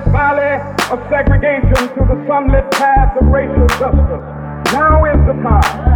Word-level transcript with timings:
valley 0.00 0.56
of 0.90 0.98
segregation 1.10 1.88
to 1.92 2.00
the 2.08 2.16
sunlit 2.26 2.70
path 2.72 3.16
of 3.20 3.26
racial 3.28 3.66
justice. 3.68 4.24
Now 4.72 5.04
is 5.04 5.20
the 5.26 5.34
time 5.42 5.92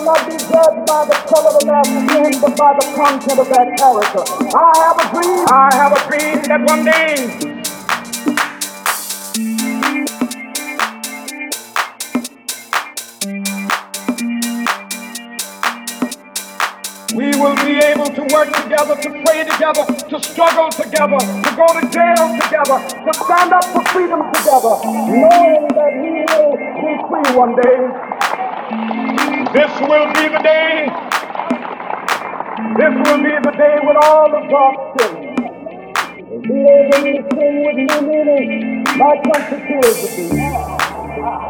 not 0.07 0.25
be 0.31 0.39
judged 0.39 0.87
by 0.87 1.05
the 1.05 1.19
color 1.27 1.51
of 1.59 1.67
their 1.67 1.85
skin, 1.85 2.41
but 2.41 2.57
by 2.57 2.73
the 2.79 2.87
content 2.95 3.41
of 3.41 3.49
their 3.51 3.67
character. 3.75 4.23
I 4.55 4.73
have 4.87 4.99
a 5.03 5.07
dream. 5.11 5.47
I 5.51 5.75
have 5.75 5.93
a 5.99 6.03
dream 6.07 6.43
that 6.47 6.63
one 6.63 6.85
day. 6.87 7.55
We 17.17 17.31
will 17.41 17.57
be 17.67 17.79
able 17.79 18.07
to 18.07 18.23
work 18.35 18.53
together, 18.63 18.95
to 18.95 19.11
pray 19.25 19.43
together, 19.43 19.85
to 19.87 20.17
struggle 20.23 20.71
together, 20.71 21.19
to 21.19 21.51
go 21.57 21.67
to 21.67 21.83
jail 21.91 22.25
together, 22.39 22.79
to 22.79 23.13
stand 23.25 23.53
up 23.53 23.65
for 23.75 23.83
freedom 23.91 24.23
together, 24.33 24.75
knowing 25.11 25.67
that 25.75 25.93
we 25.99 26.23
will 26.31 26.55
be 26.55 26.95
free 27.11 27.37
one 27.37 27.57
day. 27.57 28.16
This 29.55 29.71
will 29.81 30.07
be 30.13 30.29
the 30.29 30.41
day. 30.43 30.89
This 32.79 32.95
will 33.07 33.23
be 33.23 33.35
the 33.43 33.55
day 33.57 33.77
when 33.87 33.97
all 34.03 34.27
the 34.29 34.43
dark 34.51 34.77
children 34.99 35.37
will 36.29 36.43
be 36.43 36.59
able 36.67 37.03
to 37.07 37.23
sing 37.31 37.57
with 37.65 37.77
new 37.77 38.01
meaning, 38.09 38.85
my 38.99 39.15
country 39.23 39.59
be. 39.67 39.87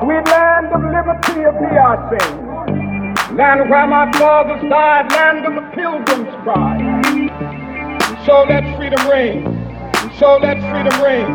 Sweet 0.02 0.24
land 0.28 0.68
of 0.72 0.82
liberty 0.84 1.44
of 1.44 1.54
thee 1.56 1.78
I 1.78 1.96
sing. 2.10 3.36
Land 3.36 3.70
where 3.70 3.86
my 3.86 4.12
fathers 4.12 4.62
died, 4.68 5.10
land 5.12 5.46
of 5.46 5.54
the 5.54 5.62
pilgrims 5.74 6.34
cry. 6.44 6.76
And 6.76 8.18
so 8.26 8.44
let 8.48 8.64
freedom 8.76 9.08
reign. 9.08 9.46
And 9.46 10.12
so 10.18 10.36
let 10.36 10.58
freedom 10.70 11.02
reign. 11.02 11.30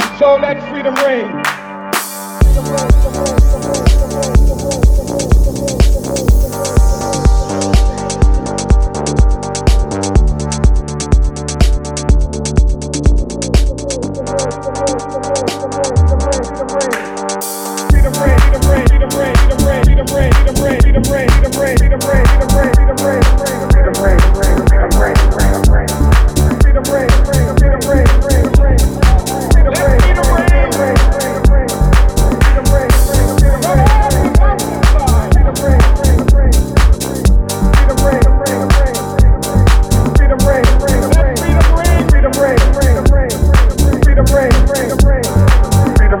And 0.00 0.18
so 0.18 0.36
let 0.36 0.58
freedom 0.70 0.94
reign. 1.04 1.28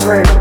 friend. 0.08 0.37